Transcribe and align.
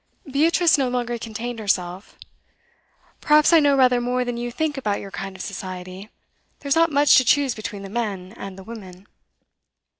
Beatrice 0.31 0.79
no 0.79 0.89
longer 0.89 1.19
contained 1.19 1.59
herself. 1.59 2.17
'Perhaps 3.19 3.53
I 3.53 3.59
know 3.59 3.75
rather 3.75 4.01
more 4.01 4.25
than 4.25 4.35
you 4.35 4.51
think 4.51 4.75
about 4.75 4.99
your 4.99 5.11
kind 5.11 5.35
of 5.35 5.43
society. 5.43 6.09
There's 6.61 6.75
not 6.75 6.91
much 6.91 7.17
to 7.17 7.23
choose 7.23 7.53
between 7.53 7.83
the 7.83 7.87
men 7.87 8.33
and 8.35 8.57
the 8.57 8.63
women. 8.63 9.05